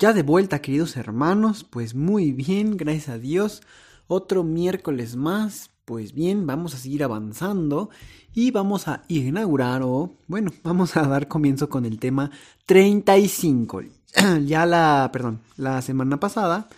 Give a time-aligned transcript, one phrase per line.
[0.00, 3.62] Ya de vuelta, queridos hermanos, pues muy bien, gracias a Dios.
[4.06, 7.90] Otro miércoles más, pues bien, vamos a seguir avanzando
[8.32, 12.30] y vamos a inaugurar o, bueno, vamos a dar comienzo con el tema
[12.66, 13.82] 35.
[14.44, 16.68] ya la, perdón, la semana pasada,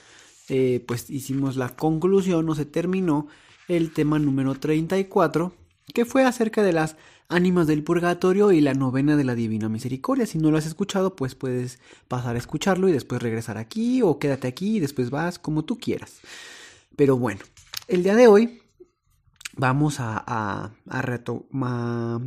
[0.49, 3.27] eh, pues hicimos la conclusión o se terminó
[3.69, 5.53] el tema número 34,
[5.93, 6.97] que fue acerca de las
[7.31, 10.27] Ánimas del Purgatorio y la novena de la Divina Misericordia.
[10.27, 14.19] Si no lo has escuchado, pues puedes pasar a escucharlo y después regresar aquí o
[14.19, 16.21] quédate aquí y después vas como tú quieras.
[16.97, 17.41] Pero bueno,
[17.87, 18.63] el día de hoy
[19.57, 22.21] vamos a, a, a retomar,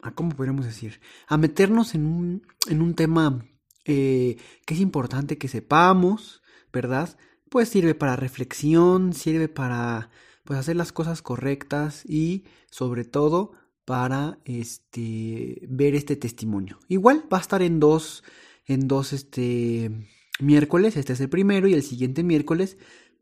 [0.00, 1.00] a, ¿cómo podríamos decir?
[1.26, 3.44] A meternos en un, en un tema
[3.84, 7.16] eh, que es importante que sepamos, ¿verdad?
[7.50, 10.10] Pues sirve para reflexión, sirve para
[10.44, 13.52] pues hacer las cosas correctas y sobre todo
[13.84, 16.78] para este, ver este testimonio.
[16.88, 18.24] Igual va a estar en dos,
[18.66, 19.90] en dos este,
[20.40, 22.78] miércoles, este es el primero y el siguiente miércoles,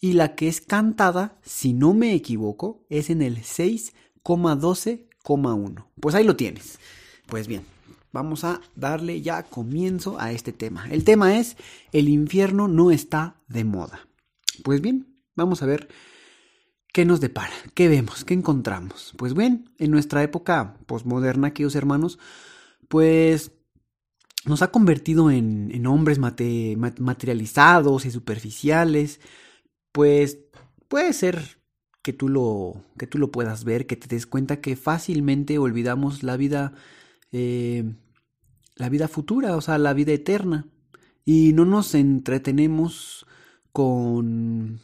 [0.00, 5.86] Y la que es cantada, si no me equivoco, es en el 6,12,1.
[6.00, 6.78] Pues ahí lo tienes.
[7.26, 7.64] Pues bien,
[8.16, 10.88] vamos a darle ya comienzo a este tema.
[10.90, 11.58] El tema es
[11.92, 14.08] el infierno no está de moda.
[14.64, 15.88] Pues bien, vamos a ver
[16.94, 19.12] qué nos depara, qué vemos, qué encontramos.
[19.18, 22.18] Pues bien, en nuestra época posmoderna, queridos hermanos,
[22.88, 23.52] pues
[24.46, 29.20] nos ha convertido en, hombres materializados y superficiales.
[29.92, 30.38] Pues
[30.88, 31.58] puede ser
[32.00, 36.22] que tú lo que tú lo puedas ver, que te des cuenta que fácilmente olvidamos
[36.22, 36.72] la vida
[37.30, 37.84] eh,
[38.76, 40.66] la vida futura, o sea, la vida eterna.
[41.24, 43.26] Y no nos entretenemos
[43.72, 44.80] con...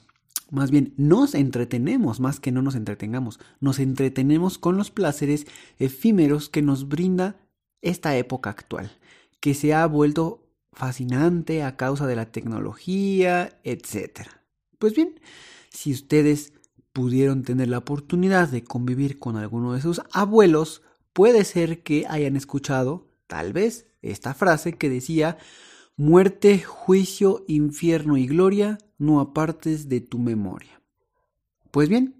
[0.50, 3.40] Más bien, nos entretenemos más que no nos entretengamos.
[3.60, 5.46] Nos entretenemos con los placeres
[5.78, 7.36] efímeros que nos brinda
[7.80, 8.90] esta época actual,
[9.40, 14.28] que se ha vuelto fascinante a causa de la tecnología, etc.
[14.78, 15.20] Pues bien,
[15.70, 16.52] si ustedes
[16.92, 20.82] pudieron tener la oportunidad de convivir con alguno de sus abuelos,
[21.12, 25.38] puede ser que hayan escuchado tal vez esta frase que decía,
[25.96, 30.82] muerte, juicio, infierno y gloria, no apartes de tu memoria.
[31.70, 32.14] Pues bien,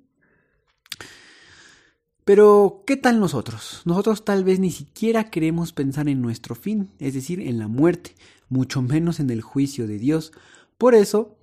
[2.24, 3.82] pero ¿qué tal nosotros?
[3.84, 8.14] Nosotros tal vez ni siquiera queremos pensar en nuestro fin, es decir, en la muerte,
[8.48, 10.32] mucho menos en el juicio de Dios.
[10.78, 11.36] Por eso,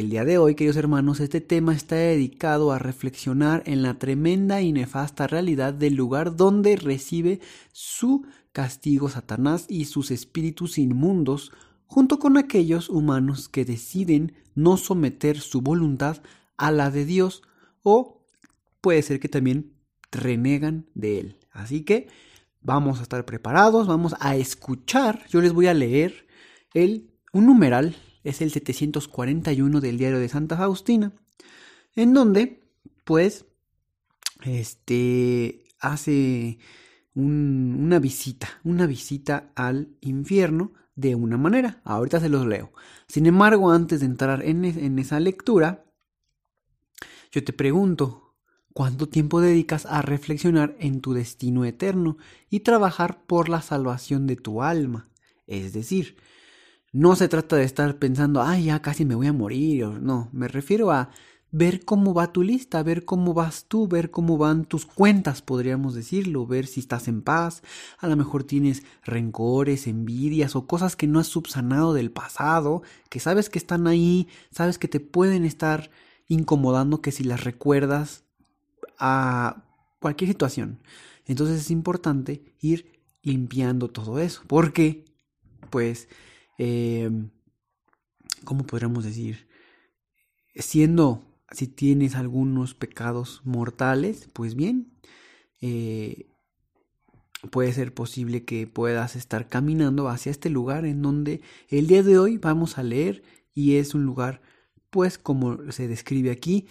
[0.00, 4.60] el día de hoy, queridos hermanos, este tema está dedicado a reflexionar en la tremenda
[4.60, 7.40] y nefasta realidad del lugar donde recibe
[7.72, 11.52] su castigo Satanás y sus espíritus inmundos,
[11.86, 16.22] junto con aquellos humanos que deciden no someter su voluntad
[16.56, 17.42] a la de Dios
[17.84, 18.26] o
[18.80, 19.74] puede ser que también
[20.10, 21.38] renegan de él.
[21.52, 22.08] Así que
[22.60, 26.26] vamos a estar preparados, vamos a escuchar, yo les voy a leer
[26.74, 27.94] el un numeral,
[28.24, 31.12] es el 741 del diario de Santa Faustina,
[31.94, 32.60] en donde
[33.04, 33.44] pues
[34.44, 36.58] este hace
[37.14, 41.80] una visita, una visita al infierno de una manera.
[41.84, 42.72] Ahorita se los leo.
[43.06, 45.84] Sin embargo, antes de entrar en, en esa lectura,
[47.30, 48.24] yo te pregunto,
[48.74, 52.18] cuánto tiempo dedicas a reflexionar en tu destino eterno
[52.50, 55.08] y trabajar por la salvación de tu alma.
[55.46, 56.16] Es decir,
[56.94, 59.84] no se trata de estar pensando, ay, ya casi me voy a morir.
[60.00, 61.10] No, me refiero a
[61.50, 65.94] ver cómo va tu lista, ver cómo vas tú, ver cómo van tus cuentas, podríamos
[65.94, 67.62] decirlo, ver si estás en paz,
[67.98, 73.18] a lo mejor tienes rencores, envidias o cosas que no has subsanado del pasado, que
[73.18, 75.90] sabes que están ahí, sabes que te pueden estar
[76.28, 78.22] incomodando, que si las recuerdas
[79.00, 79.64] a
[79.98, 80.80] cualquier situación.
[81.26, 85.04] Entonces es importante ir limpiando todo eso, porque,
[85.70, 86.08] pues,
[86.58, 87.10] eh,
[88.44, 89.48] ¿cómo podríamos decir?
[90.54, 94.92] Siendo si tienes algunos pecados mortales, pues bien,
[95.60, 96.26] eh,
[97.50, 102.18] puede ser posible que puedas estar caminando hacia este lugar en donde el día de
[102.18, 103.22] hoy vamos a leer
[103.54, 104.42] y es un lugar,
[104.90, 106.66] pues como se describe aquí,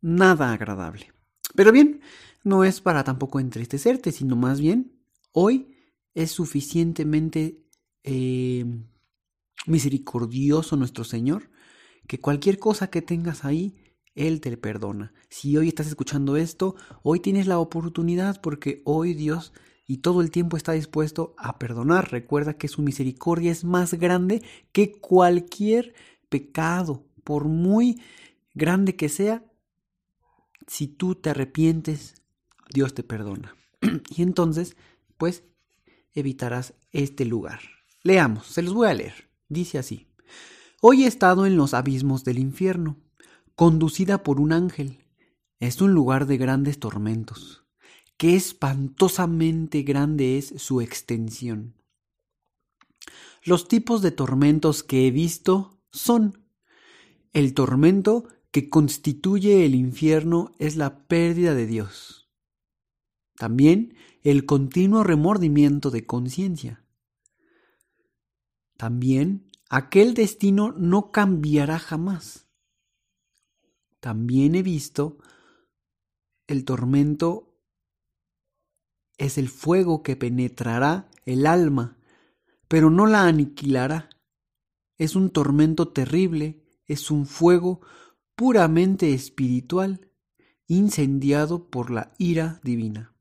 [0.00, 1.12] nada agradable.
[1.54, 2.00] Pero bien,
[2.44, 4.92] no es para tampoco entristecerte, sino más bien
[5.32, 5.76] hoy
[6.14, 7.64] es suficientemente
[8.04, 8.64] eh,
[9.66, 11.50] misericordioso nuestro Señor
[12.06, 15.12] que cualquier cosa que tengas ahí él te perdona.
[15.28, 19.52] Si hoy estás escuchando esto, hoy tienes la oportunidad porque hoy Dios
[19.86, 22.12] y todo el tiempo está dispuesto a perdonar.
[22.12, 24.42] Recuerda que su misericordia es más grande
[24.72, 25.94] que cualquier
[26.28, 28.00] pecado, por muy
[28.54, 29.44] grande que sea.
[30.66, 32.22] Si tú te arrepientes,
[32.72, 33.56] Dios te perdona.
[34.10, 34.76] y entonces,
[35.16, 35.44] pues,
[36.14, 37.60] evitarás este lugar.
[38.02, 39.29] Leamos, se los voy a leer.
[39.50, 40.06] Dice así.
[40.80, 42.96] Hoy he estado en los abismos del infierno
[43.56, 45.04] conducida por un ángel.
[45.58, 47.66] Es un lugar de grandes tormentos.
[48.16, 51.74] Qué espantosamente grande es su extensión.
[53.42, 56.46] Los tipos de tormentos que he visto son
[57.32, 62.30] el tormento que constituye el infierno es la pérdida de Dios.
[63.36, 66.84] También el continuo remordimiento de conciencia.
[68.80, 72.48] También aquel destino no cambiará jamás.
[74.00, 75.18] También he visto
[76.46, 77.60] el tormento
[79.18, 81.98] es el fuego que penetrará el alma,
[82.68, 84.08] pero no la aniquilará.
[84.96, 87.82] Es un tormento terrible, es un fuego
[88.34, 90.10] puramente espiritual,
[90.66, 93.14] incendiado por la ira divina.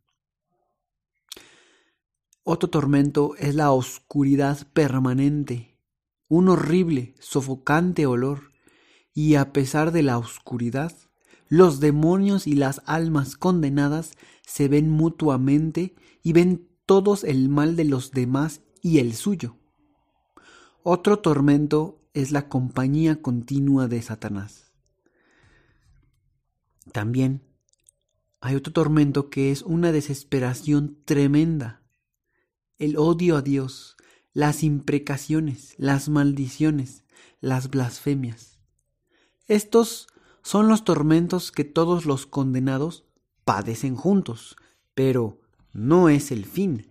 [2.52, 5.78] Otro tormento es la oscuridad permanente,
[6.28, 8.54] un horrible, sofocante olor
[9.14, 10.92] y a pesar de la oscuridad,
[11.48, 14.14] los demonios y las almas condenadas
[14.48, 15.94] se ven mutuamente
[16.24, 19.56] y ven todos el mal de los demás y el suyo.
[20.82, 24.74] Otro tormento es la compañía continua de Satanás.
[26.92, 27.44] También
[28.42, 31.79] hay otro tormento que es una desesperación tremenda,
[32.80, 33.98] el odio a Dios,
[34.34, 37.04] las imprecaciones, las maldiciones,
[37.42, 38.60] las blasfemias.
[39.48, 40.08] Estos
[40.42, 43.06] son los tormentos que todos los condenados
[43.44, 44.56] padecen juntos,
[44.96, 45.42] pero
[45.74, 46.88] no es el fin.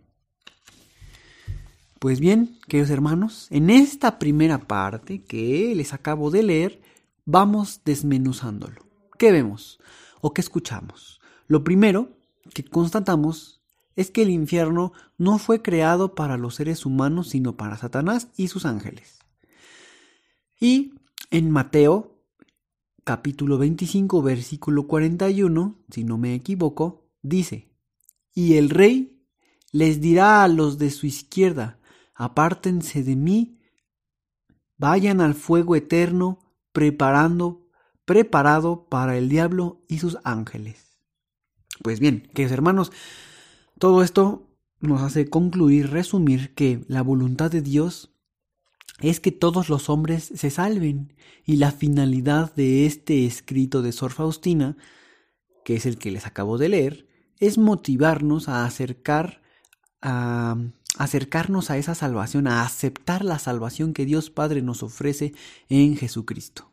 [1.98, 6.80] Pues bien, queridos hermanos, en esta primera parte que les acabo de leer,
[7.24, 8.86] vamos desmenuzándolo.
[9.18, 9.80] ¿Qué vemos
[10.20, 11.20] o qué escuchamos?
[11.48, 12.10] Lo primero
[12.54, 13.57] que constatamos
[13.98, 18.46] es que el infierno no fue creado para los seres humanos, sino para Satanás y
[18.46, 19.18] sus ángeles.
[20.60, 20.94] Y
[21.32, 22.22] en Mateo
[23.02, 27.72] capítulo 25, versículo 41, si no me equivoco, dice,
[28.32, 29.20] Y el rey
[29.72, 31.80] les dirá a los de su izquierda,
[32.14, 33.58] apártense de mí,
[34.76, 37.66] vayan al fuego eterno, preparando,
[38.04, 41.00] preparado para el diablo y sus ángeles.
[41.82, 42.92] Pues bien, queridos hermanos,
[43.78, 44.46] todo esto
[44.80, 48.12] nos hace concluir, resumir que la voluntad de Dios
[49.00, 54.12] es que todos los hombres se salven y la finalidad de este escrito de Sor
[54.12, 54.76] Faustina,
[55.64, 57.06] que es el que les acabo de leer,
[57.38, 59.42] es motivarnos a acercar
[60.00, 60.56] a
[60.96, 65.32] acercarnos a esa salvación, a aceptar la salvación que Dios Padre nos ofrece
[65.68, 66.72] en Jesucristo.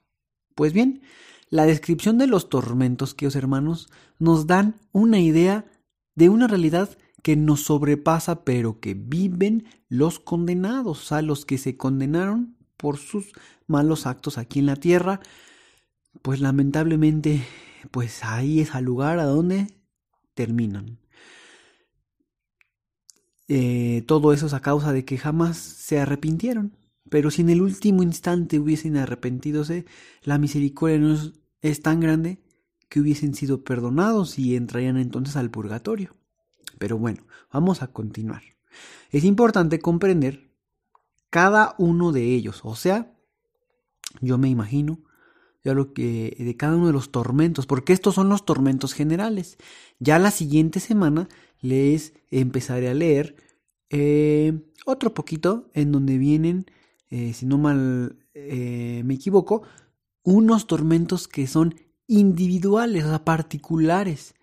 [0.56, 1.02] Pues bien,
[1.50, 5.66] la descripción de los tormentos, queridos hermanos, nos dan una idea
[6.16, 11.78] de una realidad que nos sobrepasa, pero que viven los condenados, a los que se
[11.78, 13.32] condenaron por sus
[13.68, 15.20] malos actos aquí en la tierra,
[16.22, 17.44] pues lamentablemente,
[17.92, 19.68] pues ahí es al lugar a donde
[20.34, 21.00] terminan.
[23.48, 26.78] Eh, todo eso es a causa de que jamás se arrepintieron.
[27.10, 29.86] Pero si en el último instante hubiesen arrepentidose,
[30.24, 31.16] la misericordia no
[31.62, 32.40] es tan grande
[32.96, 36.16] que hubiesen sido perdonados y entrarían entonces al purgatorio.
[36.80, 38.42] Pero bueno, vamos a continuar.
[39.12, 40.50] Es importante comprender
[41.30, 43.14] cada uno de ellos, o sea,
[44.22, 45.02] yo me imagino
[45.62, 49.58] ya lo que de cada uno de los tormentos, porque estos son los tormentos generales.
[50.00, 51.28] Ya la siguiente semana
[51.60, 53.36] les empezaré a leer
[53.90, 56.66] eh, otro poquito en donde vienen,
[57.10, 59.64] eh, si no mal eh, me equivoco,
[60.24, 61.76] unos tormentos que son
[62.08, 64.36] individuales, o particulares,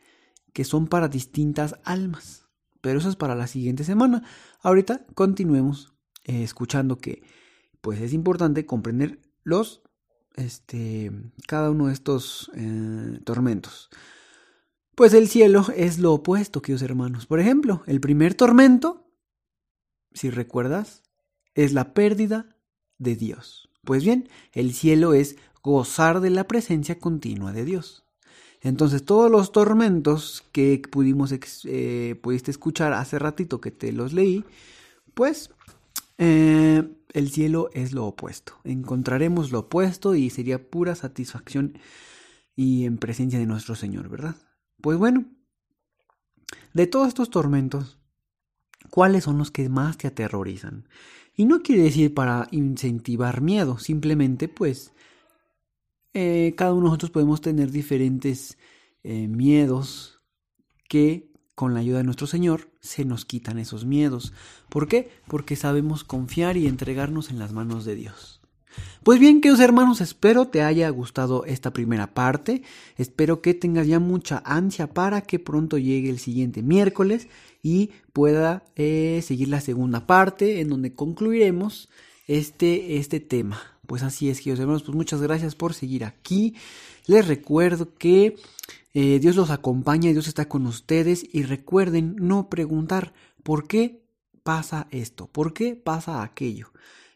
[0.52, 2.46] que son para distintas almas.
[2.80, 4.24] Pero eso es para la siguiente semana.
[4.60, 7.22] Ahorita continuemos escuchando que
[7.80, 9.82] pues es importante comprender los
[10.34, 11.10] este
[11.46, 12.50] cada uno de estos
[13.24, 13.90] tormentos.
[14.94, 17.26] Pues el cielo es lo opuesto, queridos hermanos.
[17.26, 19.10] Por ejemplo, el primer tormento,
[20.12, 21.02] si recuerdas,
[21.54, 22.56] es la pérdida
[22.98, 23.70] de Dios.
[23.84, 28.04] Pues bien, el cielo es gozar de la presencia continua de Dios.
[28.60, 34.44] Entonces, todos los tormentos que pudimos eh, pudiste escuchar hace ratito que te los leí,
[35.14, 35.50] pues
[36.18, 38.54] eh, el cielo es lo opuesto.
[38.64, 41.78] Encontraremos lo opuesto y sería pura satisfacción
[42.54, 44.36] y en presencia de nuestro Señor, ¿verdad?
[44.80, 45.24] Pues bueno,
[46.72, 47.98] de todos estos tormentos,
[48.90, 50.88] ¿cuáles son los que más te aterrorizan?
[51.34, 54.92] Y no quiere decir para incentivar miedo, simplemente pues
[56.14, 58.58] eh, cada uno de nosotros podemos tener diferentes
[59.02, 60.20] eh, miedos
[60.88, 64.32] que con la ayuda de nuestro Señor se nos quitan esos miedos.
[64.68, 65.10] ¿Por qué?
[65.26, 68.40] Porque sabemos confiar y entregarnos en las manos de Dios.
[69.02, 72.62] Pues bien, queridos hermanos, espero te haya gustado esta primera parte.
[72.96, 77.28] Espero que tengas ya mucha ansia para que pronto llegue el siguiente miércoles
[77.62, 81.88] y pueda eh, seguir la segunda parte en donde concluiremos
[82.26, 83.71] este, este tema.
[83.86, 86.54] Pues así es, queridos hermanos, pues muchas gracias por seguir aquí.
[87.06, 88.36] Les recuerdo que
[88.94, 93.12] eh, Dios los acompaña, Dios está con ustedes y recuerden no preguntar
[93.42, 94.04] por qué
[94.44, 96.72] pasa esto, por qué pasa aquello.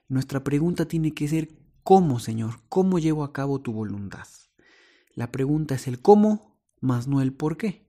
[0.09, 1.51] Nuestra pregunta tiene que ser
[1.85, 2.61] ¿cómo, Señor?
[2.69, 4.27] ¿Cómo llevo a cabo tu voluntad?
[5.15, 7.87] La pregunta es el cómo, más no el por qué.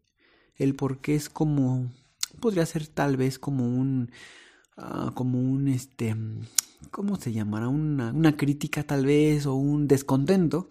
[0.55, 1.91] El por qué es como,
[2.39, 4.11] podría ser tal vez como un,
[4.77, 6.15] ah, como un, este,
[6.91, 7.67] ¿cómo se llamará?
[7.67, 10.69] Una, una crítica tal vez o un descontento.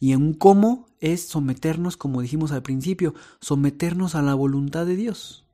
[0.00, 4.96] Y en un cómo es someternos, como dijimos al principio, someternos a la voluntad de
[4.96, 5.44] Dios.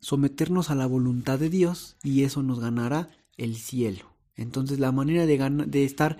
[0.00, 4.06] Someternos a la voluntad de Dios y eso nos ganará el cielo.
[4.36, 6.18] Entonces la manera de, de estar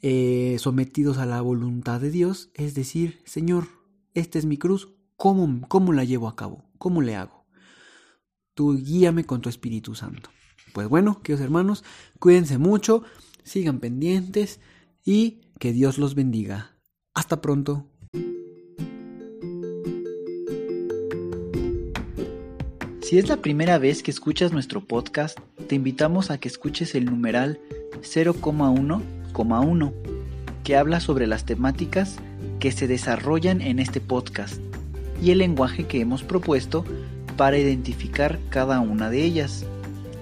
[0.00, 3.68] eh, sometidos a la voluntad de Dios es decir, Señor,
[4.14, 6.64] esta es mi cruz, ¿cómo, cómo la llevo a cabo?
[6.78, 7.44] ¿Cómo le hago?
[8.54, 10.30] Tú guíame con tu Espíritu Santo.
[10.72, 11.84] Pues bueno, queridos hermanos,
[12.18, 13.02] cuídense mucho,
[13.44, 14.60] sigan pendientes
[15.04, 16.72] y que Dios los bendiga.
[17.14, 17.86] Hasta pronto.
[23.02, 25.38] Si es la primera vez que escuchas nuestro podcast,
[25.68, 27.60] te invitamos a que escuches el numeral
[28.00, 29.92] 0,1,1,
[30.64, 32.16] que habla sobre las temáticas
[32.58, 34.60] que se desarrollan en este podcast
[35.22, 36.86] y el lenguaje que hemos propuesto
[37.36, 39.66] para identificar cada una de ellas,